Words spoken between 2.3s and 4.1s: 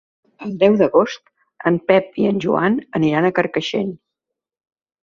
en Joan aniran a Carcaixent.